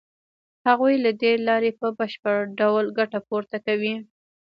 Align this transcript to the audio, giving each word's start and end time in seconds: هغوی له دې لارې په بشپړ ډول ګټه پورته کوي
هغوی 0.67 0.95
له 1.05 1.11
دې 1.21 1.33
لارې 1.47 1.71
په 1.79 1.87
بشپړ 1.97 2.37
ډول 2.59 2.85
ګټه 2.99 3.19
پورته 3.27 3.57
کوي 3.65 3.95